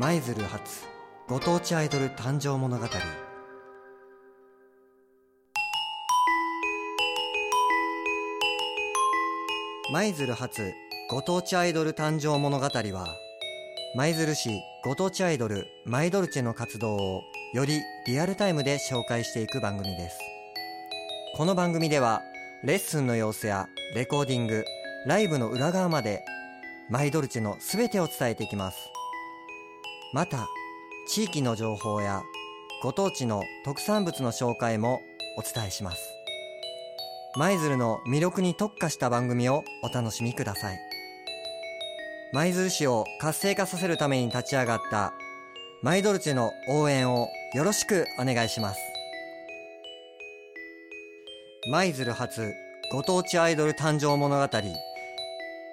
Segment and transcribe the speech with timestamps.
[0.00, 0.84] 舞鶴発
[1.26, 2.86] ご当地アイドル誕生物語。
[9.92, 10.72] 舞鶴発
[11.10, 13.08] ご当地アイドル誕生物語は
[13.96, 17.22] 舞鶴市ご当地アイドルマイドルチェの活動を
[17.52, 20.20] よりリアルタイムで紹介していく番組です。
[21.36, 22.22] この番組では
[22.62, 24.64] レッスンの様子やレコーディング
[25.06, 26.24] ライブの裏側まで
[26.88, 28.78] マイドルチェの全てを伝えていきます。
[30.14, 30.48] また
[31.06, 32.22] 地域の情報や
[32.82, 35.02] ご当地の特産物の紹介も
[35.36, 35.98] お伝えします。
[37.36, 40.78] 舞鶴の魅力に特化した番組をお楽しみください。
[42.32, 45.12] 舞鶴市を活性化させるために立ち上がった
[45.82, 48.80] マイドルチェの応援をよろしくお願いします。
[51.70, 52.54] 舞鶴発
[52.92, 54.58] ご当地アイドル誕生物語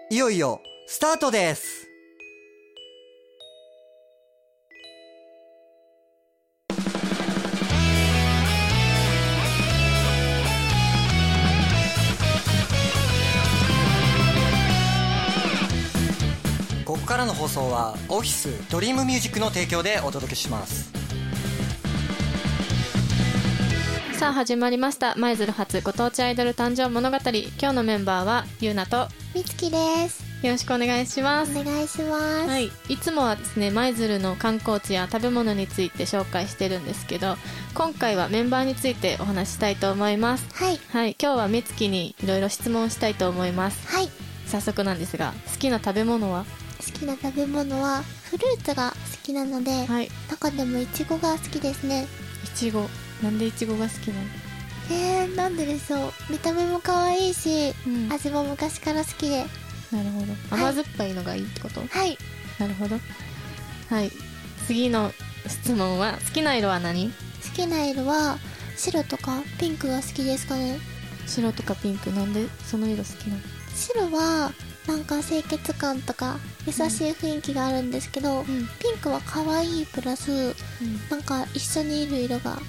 [0.10, 1.95] いよいよスタートです。
[17.46, 20.92] 放送はオフィスドリームミュージックの提供でお届けします。
[24.18, 25.14] さあ始まりました。
[25.16, 27.18] 舞鶴発ご当地アイドル誕生物語。
[27.18, 30.24] 今日のメンバーはゆうなとみつきです。
[30.42, 31.52] よろしくお願いします。
[31.56, 32.50] お願いします。
[32.50, 37.38] はい、いつもはですね舞鶴の観光地や食べ物について紹介してるんですけど
[37.76, 40.48] 今回はメンバーについてお話ししたいと思います。
[40.52, 40.80] はい。
[40.90, 41.16] はい。
[41.22, 43.88] 今日はみつきにいろいろ質問したいと思います。
[43.88, 44.10] はい。
[44.48, 46.44] 早速なんですが好きな食べ物は？
[46.86, 50.10] 好きな食べ物はフルーツが好きなので、はい。
[50.30, 52.08] 中でもいちごが好きですね。
[52.44, 52.88] いちご
[53.24, 54.28] なんでいちごが好きなの？
[54.92, 56.14] えー、なんででしょう。
[56.30, 58.14] 見た目も可愛いし、うん。
[58.14, 59.46] 味も昔から好きで。
[59.92, 60.34] なるほど。
[60.52, 62.18] 甘酸っぱいのがいいってこと、はい。
[62.60, 62.98] なるほど。
[63.90, 64.12] はい。
[64.68, 65.12] 次の
[65.48, 67.08] 質問は好きな色は何？
[67.08, 67.14] 好
[67.56, 68.38] きな色は
[68.78, 70.80] 白とかピンクが好きですかね。
[71.26, 72.12] 白とかピンク。
[72.12, 73.42] なんでその色好きなの？
[73.76, 74.52] 白は
[74.88, 76.82] なんか清潔感とか優しい
[77.12, 78.46] 雰囲気があるんですけど、ん。
[78.46, 78.54] ピ
[78.94, 80.56] ンクは可愛いプラス
[81.10, 82.60] なんか一緒にいる色が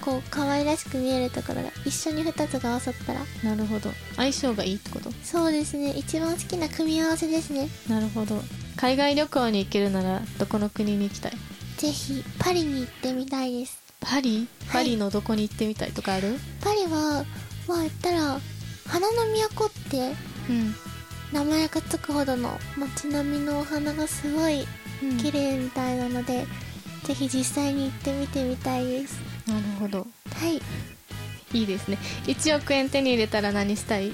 [0.00, 3.20] こう可愛らしく見えるところが一緒に2つが合わさったら。
[3.42, 3.90] なるほど。
[4.16, 5.10] 相性がいいってこと？
[5.22, 5.90] そうですね。
[5.90, 7.68] 一番好きな組み合わせですね。
[7.88, 8.42] なるほど。
[8.76, 11.32] 海外旅行に行けるならどこの国に行きたい？
[11.76, 13.78] ぜひパリに行ってみたいです。
[14.00, 14.36] パリ？
[14.38, 14.46] はい。
[14.72, 17.24] パリのどこに行ってみたいとかある、パリは
[17.66, 18.38] まあ言ったら
[18.86, 20.14] 花の都って
[20.48, 20.74] うん
[21.32, 24.66] 名前がつくほどの街並みのお花がすごい
[25.02, 25.16] うん。
[25.18, 26.46] 綺麗みたいなので、
[27.04, 29.18] ぜひ実際に行ってみてみたいです。
[29.46, 30.06] なるほど。
[30.34, 30.62] はい。
[31.52, 31.98] いいですね。
[32.24, 34.10] 1億円手に入れたら何したい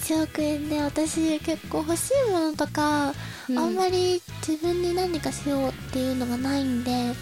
[0.00, 3.14] ？1億円で私結構欲しいものとか、
[3.48, 3.58] うん。
[3.58, 7.12] あんまり自分に何かしようっていうのがないんで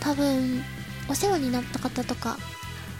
[0.00, 0.62] 多分
[1.08, 2.38] お世話になった方とか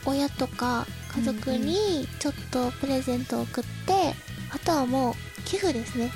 [0.04, 4.14] 親とか家族にちょっとプレゼントを送って、
[4.50, 5.14] あとはもう
[5.48, 6.12] 寄付ですね。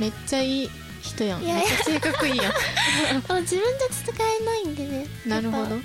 [0.00, 0.70] めっちゃいい
[1.02, 1.42] 人やん。
[1.42, 2.52] いやめっちゃ性格いいやん。
[3.42, 4.12] 自分じゃ使
[4.42, 5.06] えないんでね。
[5.24, 5.76] なるほど。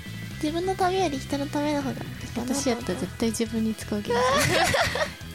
[0.42, 2.00] 自分のためより人のための方が
[2.36, 4.58] 私やったら絶対自分に使う気がする。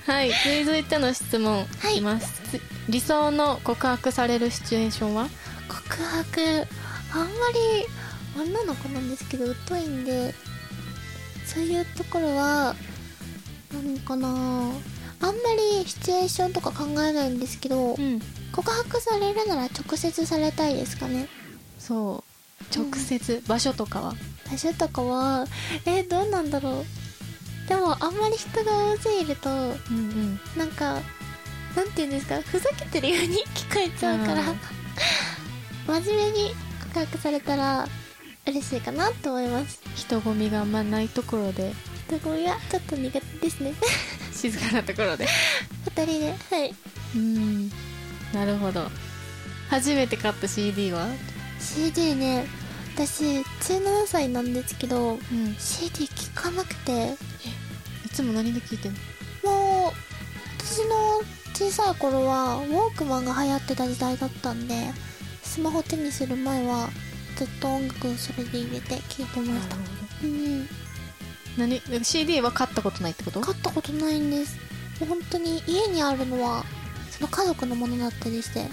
[0.14, 0.31] はい。
[0.66, 5.30] 続いての質問はいます、つ理想の告白されるシチュエーションは？
[5.70, 6.68] 告白
[7.14, 7.88] あんまり
[8.36, 10.34] 女の子なんですけど疎いんで
[11.46, 12.75] そういうところは
[13.74, 14.72] 何かな
[15.22, 15.34] あんま
[15.82, 18.22] りシチュエーションとか考えないんですけど、ん。
[18.52, 21.28] 告白されるなら直接されたいですかね。
[21.80, 22.24] そ
[22.72, 22.76] う。
[22.76, 24.14] 直接、場所とかは？
[24.50, 25.46] 場所とかは
[25.86, 26.86] えどうなんだろう。
[27.70, 30.40] でもあんまり人が大勢いるとうんうん。
[30.58, 31.00] なんか
[31.76, 34.56] なんて言うんですかふざけてるように聞こえちゃうからあ
[36.02, 36.56] 真面目に
[36.94, 37.88] 告白されたら
[38.46, 39.80] 嬉しいかなと思います。
[39.96, 41.74] 人混みがあんまないところで。
[42.08, 43.74] 人混みはちょっと苦手ですね
[44.41, 45.28] 静かなところで。
[45.96, 46.35] 二人で。
[46.50, 46.74] はい。
[47.16, 47.69] うん。
[48.34, 48.90] なるほど。
[49.69, 51.07] 初めて買った CD は
[51.59, 52.47] ？CD ね。
[52.96, 55.20] 私17歳なんですけどうん。
[55.59, 57.16] CD 聞かなくて。
[58.05, 58.93] いつも何で聞いてん
[59.43, 59.52] の？
[59.52, 59.93] もう
[60.58, 61.22] 私の
[61.53, 64.91] 小さい頃はウォークマンが流行ってた時代だったんで
[65.43, 66.90] スマホ手にする前は
[67.38, 69.76] ずっと音楽それで入れて聴いてました。
[70.23, 70.67] うん
[71.58, 73.42] 何 CD は買ったことないってこと？
[73.42, 74.58] 買ったことないんです。
[75.00, 76.64] もう本当に家にあるのは
[77.09, 78.68] その家族のものだったりして。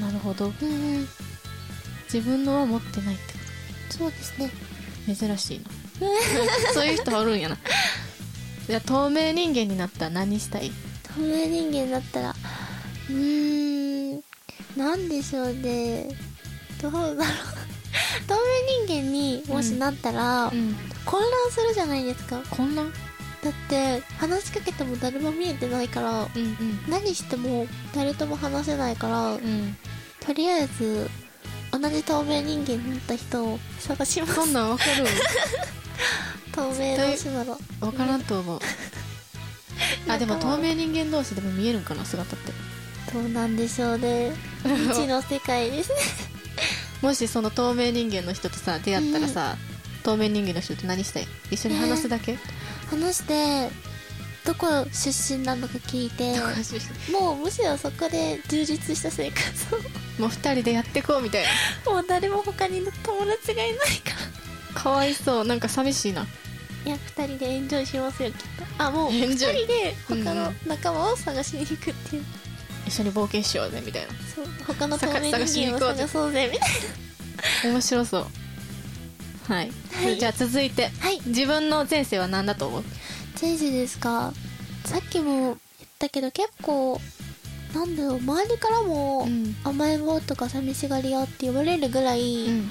[0.00, 0.46] なるほど。
[0.46, 1.08] うんうん。
[2.12, 3.38] 自分のは持ってないってこ
[3.90, 4.50] そうですね。
[5.06, 5.64] と珍しいな。
[6.72, 7.58] そういう人おるんやな。
[8.66, 10.70] じゃあ透明人間になったら何したい？
[11.02, 14.20] 透明人間だったらうーん。
[14.76, 16.08] なんでしょうね。
[16.80, 17.16] どうだろう。
[18.26, 18.34] 透
[18.86, 22.40] 明人間にもしなったら、うん混乱するじゃないですか。
[22.50, 22.92] 混乱？
[23.42, 26.90] だって話しかけても誰も見えてないからうんうん。
[26.90, 29.76] 何しても誰とも話せないから、うん。
[30.20, 31.08] とりあえず
[31.72, 34.34] 同じ透明人間になった人を探します。
[34.34, 35.06] そんなんわかる？
[36.52, 38.60] 透明同士ならわからんと思う。
[40.08, 42.52] あでも透明人間同士でも見えるんかな姿って。
[43.12, 44.32] どうなんでしょうね。
[44.62, 45.96] 未知の世界ですね。
[47.00, 49.56] もしその透明人間の人とさ出会ったらさ、
[50.02, 51.28] 透明人間の人と何したい？
[51.50, 52.38] 一緒に話すだけ、
[52.90, 53.70] 話して
[54.44, 56.34] どこ出身なのか聞いて。
[57.12, 59.42] もうむしろそこで充実した生活
[60.18, 61.44] もう二人でやってこうみたい
[61.84, 61.90] な。
[61.90, 64.10] をもう誰も他に友達がいないか
[64.74, 64.80] ら。
[64.80, 65.44] かわいそう。
[65.44, 66.26] なんか寂しいな。
[66.84, 68.82] いや2人でエンジョイしますよきっと。
[68.82, 69.56] あもう2エンジョイ？
[69.64, 70.56] 人で他うんのうん。
[70.66, 72.24] 仲間を探しに行くっていう、
[72.86, 74.08] 一緒に冒険しようぜみたいな。
[74.34, 74.46] そう。
[74.66, 76.66] 他の透明人間を探そうぜみた
[77.68, 78.26] い面白そう
[79.54, 80.18] はい、はい。
[80.18, 81.20] じゃあ続いてなはい。
[81.26, 82.84] 自分の前世は何だと思う？
[83.40, 84.32] 前世ですか？
[84.84, 85.56] さっきも言っ
[85.98, 87.00] たけど結構
[87.74, 89.56] なんだろう周りからもうん。
[89.64, 92.70] 甘えん坊とか寂しがり屋って言われるぐらい、うん。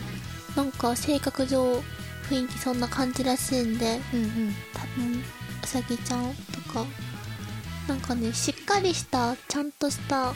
[0.55, 1.81] なんか性格上
[2.29, 4.55] 雰囲気そんな感じらしいんでうんうん。
[4.73, 5.23] 多分
[5.63, 6.85] うさぎちゃんとか。
[7.87, 10.33] なんかねしっかりしたちゃんとした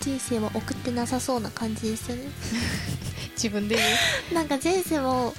[0.00, 2.24] 人生は送ってなさそうな感じですよね。
[3.34, 3.84] 自分で言
[4.32, 4.34] う？
[4.36, 5.34] なんか前世も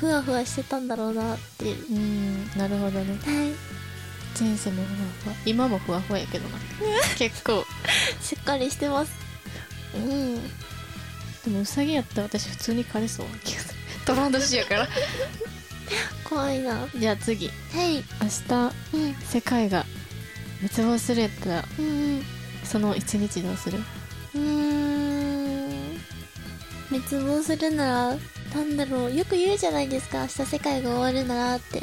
[0.00, 1.64] ふわふわしてたんだろうなって。
[1.64, 3.18] いううんなるほどね。
[3.24, 3.54] はい。
[4.38, 5.34] 前世もふわふわ。
[5.46, 6.58] 今もふわふわやけどな。
[7.16, 7.64] 結構。
[8.20, 9.12] しっかりしてます。
[9.94, 10.34] うん。
[10.34, 10.40] で
[11.50, 13.74] もウサギやったら私普通に枯れそうな気がする。
[14.04, 14.88] トランドシやから。
[16.24, 16.80] 怖いな。
[16.82, 17.46] はじゃあ次。
[17.46, 17.50] い。
[17.74, 18.52] 明日
[18.94, 19.14] うん。
[19.24, 19.86] 世界が
[20.68, 21.88] 滅亡するやったらうんう
[22.18, 22.22] ん。
[22.64, 23.78] その一日どうする？
[24.34, 26.00] うーん。
[26.90, 28.16] 滅亡するなら
[28.56, 29.14] なんだろう。
[29.14, 30.22] よく言うじゃないですか。
[30.22, 31.82] 明日世界が終わるならって。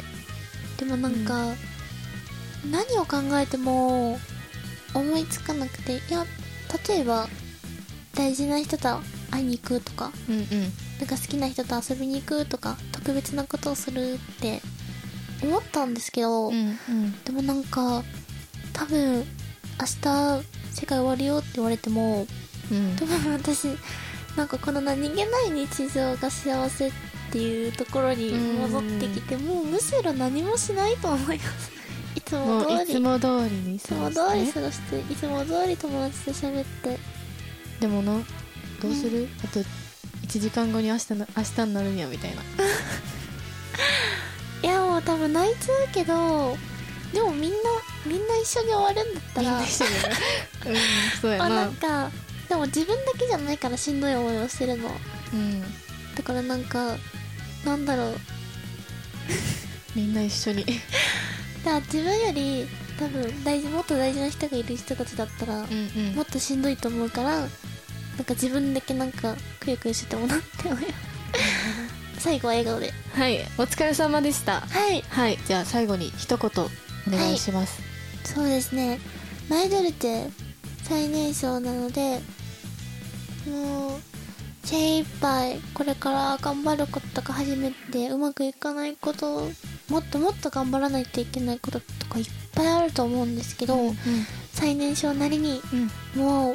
[0.76, 1.54] でもなんか、
[2.68, 4.18] 何を考えても
[4.92, 5.92] 思いつかなくて。
[5.92, 6.26] いや
[6.88, 7.28] 例えば
[8.16, 8.98] 大事な人と
[9.30, 10.10] 会いに行くとか。
[10.28, 10.48] うんうん。
[10.98, 12.76] なんか好きな人と遊びに行くとか。
[12.90, 14.60] 特別なことをするって
[15.44, 17.22] 思ったんですけど、うんうん。
[17.22, 18.02] でもなんか
[18.72, 22.26] 多分明日世界終わるよって言われても
[22.72, 22.96] うん。
[22.96, 23.68] 多分私
[24.36, 26.92] なんかこの何気ない日常が幸せっ
[27.30, 31.72] ていうところに戻ってきてもうむしろ何もしないと思います。
[32.16, 34.42] いつももうい通りいつも通りにつも過ごして。
[34.42, 36.98] 通り過ごしていつも通り友達と喋って。
[37.80, 38.12] でもな
[38.80, 39.66] どうする、あと1
[40.40, 42.42] 時間後に明日な明日になるんやみたいな。
[44.62, 46.56] いやもう多分泣いちゃうけど
[47.12, 47.56] でもみんな
[48.06, 49.50] みんな一緒に終わるんだったら。
[49.50, 49.98] みんな一緒にね。
[50.66, 52.10] うんそうや あななんか
[52.48, 54.90] でも自分だけじゃないからしんどい思いをしてるの。
[55.32, 55.62] うん。
[56.14, 56.96] だからなんか
[57.64, 58.16] なんだろう。
[59.94, 60.64] みんな一緒に。
[61.64, 62.68] だから自分より
[62.98, 66.14] 多分大事もっと大事な人がいる人たちだったら、うんうん。
[66.14, 67.48] もっとしんどいと思うからなん
[68.24, 71.14] か自分だけなんかくよくよしてもなって思います
[72.18, 72.92] 最後は笑顔で。
[73.14, 73.40] はい。
[73.58, 74.60] お疲れ様でした。
[74.60, 75.02] はい。
[75.08, 75.38] はい。
[75.46, 76.70] じゃあ最後に一言お
[77.10, 77.82] 願いします、
[78.24, 78.98] そうですね。
[79.50, 80.30] マイドルって
[80.84, 82.20] 最年少なので
[83.46, 84.00] もう
[84.64, 89.50] 精一杯これから頑張ることとか初めてうまくいかないこと
[89.90, 93.96] もっともっと頑張らないといけないこととかいっぱいあると思うんですけど、うん
[94.54, 95.60] 最年少なりに
[96.16, 96.22] うん。
[96.22, 96.54] もう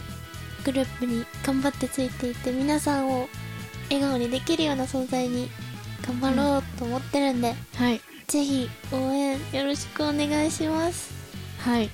[0.63, 3.27] グループに頑張ってついていって皆さんを
[3.89, 5.49] 笑顔にできるような存在に
[6.07, 8.01] 頑張ろうと思ってるんで、はい。
[8.27, 11.13] ぜひ応援よろしくお願いします。
[11.59, 11.89] はい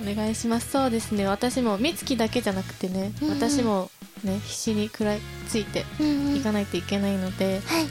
[0.00, 0.70] お願いします。
[0.70, 1.26] そうですね。
[1.26, 3.34] 私も美月だけじゃなくてね、うんうん。
[3.34, 3.90] 私も
[4.24, 6.36] ね必死に食らいついてうんうん。
[6.36, 7.86] いかないといけないので、はい。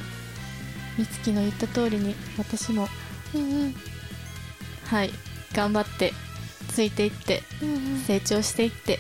[0.98, 2.88] 美月の言った通りに私も
[3.36, 3.75] うんうん。
[4.86, 5.12] はい
[5.53, 6.13] 頑張って
[6.70, 8.00] ついていってうんうん。
[8.00, 9.00] 成長していって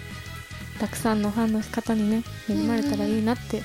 [0.79, 3.61] たくさんのファンの方にね恵まれたらいいなって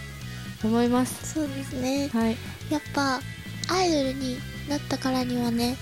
[0.63, 2.09] 思います、そうですね。
[2.13, 2.37] はい、
[2.71, 3.21] やっぱ
[3.69, 4.37] アイドルに
[4.69, 5.77] なったからにはね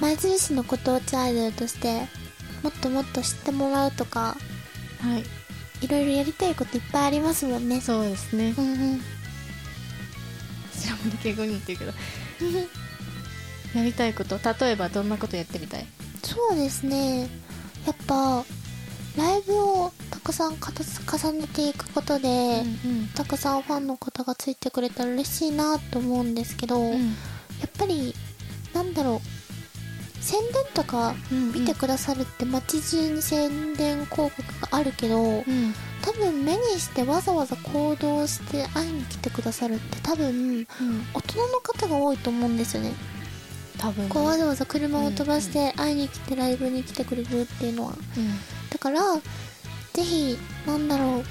[0.00, 2.06] う鶴市のご当地アイドルとして
[2.62, 4.36] もっともっと知ってもらうとか
[5.00, 5.24] はい。
[5.84, 7.80] いろいろやりたいこといっぱいありますもんね。
[7.80, 8.54] そうですね。
[8.56, 9.00] うんうん。
[10.78, 11.92] 白森敬語にって言うけど。
[13.78, 15.86] やりたいこと例えばどんなことやってみたい？
[16.22, 17.28] そうですね。
[17.86, 18.44] やっぱ
[19.16, 23.08] ライブをたくさん重ねていくことで、うん。
[23.14, 27.08] たくさんファンの方がついてくれたら嬉しいなと思うんですけど、うん。
[27.08, 27.14] や
[27.66, 28.14] っぱり
[28.74, 29.39] なんだろう
[30.20, 35.44] 宣伝とか見てくださるって街中に宣伝広告があるけど、うん。
[36.02, 40.66] 多分目にしてわざわざ行動して会いに来てくださるって多分うん。
[41.14, 42.92] 大人の方が多いと思うんですよね。
[43.78, 44.08] 多分。
[44.08, 47.94] こうわざわざ車を飛ばして会いに来てライブに来てくれるっていうのは。
[48.70, 49.00] だから
[49.92, 51.24] ぜひなんだろう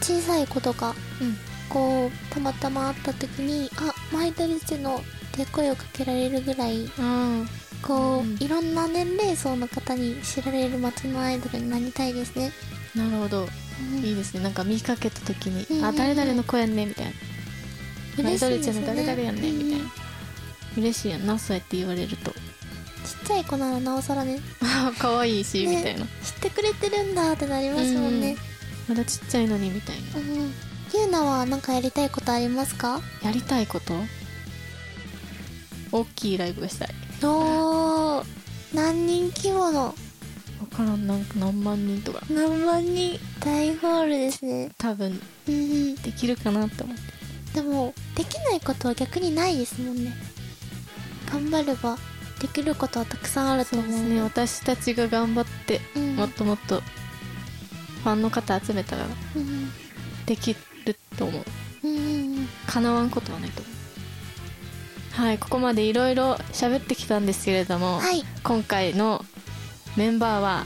[0.00, 1.36] 小さい子とかうん。
[1.68, 7.48] こうたまたま会った時に「あマイドルチェの」って声をかけられるぐらいうん
[7.82, 8.36] こう、うん。
[8.40, 12.52] いろんな年齢層の方に知られる街のアイドルになりたいですね、
[12.94, 13.48] なるほど。
[13.94, 13.98] うん。
[14.04, 14.40] いいですね。
[14.42, 17.12] なんか見かけた時に「うんあ誰々の子やんね」みたいな
[18.24, 19.92] 「マイドルチェの嬉しいですよね誰々やんね」みたいうんな
[20.78, 22.30] 嬉しいやんなそうやって言われると。
[22.30, 22.38] ちっ
[23.26, 24.40] ちゃい子ならなおさらね。
[24.62, 25.76] あ 可愛いしね。
[25.76, 26.02] みたいな。
[26.04, 26.08] 知っ
[26.40, 28.36] てくれてるんだってなりますもんね。
[28.88, 30.18] まだちっちゃいのにみたいな。
[30.18, 30.52] うん
[30.94, 33.00] ゆうなは何かやりたいことありますか？
[33.22, 33.94] やりたいこと？
[35.90, 36.88] 大きいライブがしたい。
[37.22, 37.71] おー
[38.74, 39.94] 何人規模の？
[40.60, 41.06] 分からん。
[41.06, 42.20] なんか何万人とか。
[42.30, 43.18] 何万人？
[43.40, 44.70] 大ホールですね。
[44.78, 45.20] 多分。
[45.48, 45.94] うんうん。
[45.96, 47.02] できるかなって思って。
[47.54, 50.12] でもできないことは逆にないですもんね。
[51.30, 51.98] 頑張れば
[52.40, 54.22] できることはたくさんあると思うですね。
[54.22, 56.16] 私たちが頑張ってうん。
[56.16, 59.04] もっともっとファンの方集めたら
[59.36, 59.70] うん
[60.24, 60.54] でき
[60.86, 61.44] ると思う。
[61.84, 61.98] うんう
[62.40, 62.48] ん。
[62.66, 63.74] 叶わんことはないと思う
[65.12, 68.24] はいここまでいろいろ喋ってきたんですけれども、はい。
[68.42, 69.24] 今回の
[69.96, 70.64] メンバーは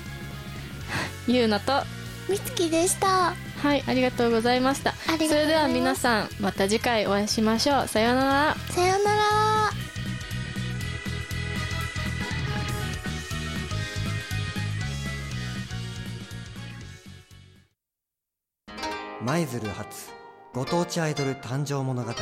[1.27, 1.83] ゆうなと
[2.29, 3.35] みつきでした。
[3.63, 4.91] はいありがとうございました。
[4.91, 5.29] ありがとうございます。
[5.29, 7.89] それでは皆さんまた次回お会いしましょう。
[7.89, 8.57] さようなら。
[8.71, 9.27] さようなら。
[19.23, 20.11] 舞鶴発
[20.55, 22.13] ご当地アイドル誕生物語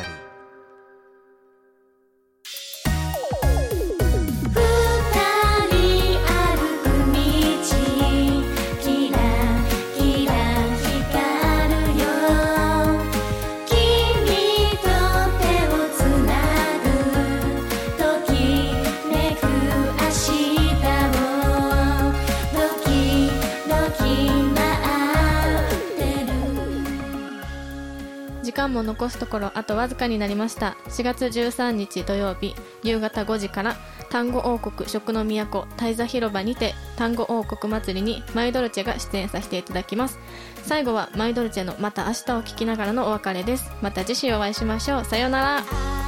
[28.64, 30.76] 間も残すところあとわずかになりました。
[30.88, 33.76] 4月13日土曜日夕方5時から
[34.10, 40.18] 単語王国食の都大座広場にて単語王国祭りにマイドルチェが出演させていただきます。
[40.62, 43.70] 最後はマイドルチェのまた明日を聞きながらのお別れです。
[43.82, 45.04] また次週お会いしましょう。
[45.04, 46.03] さようなら。